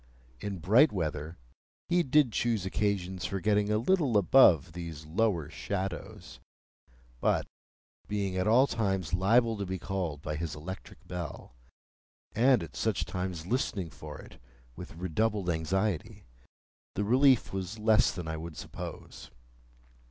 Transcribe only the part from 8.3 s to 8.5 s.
at